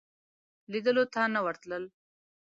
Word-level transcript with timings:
لیدلو 0.71 1.03
ته 1.13 1.21
نه 1.33 1.39
ورتلل. 1.45 1.83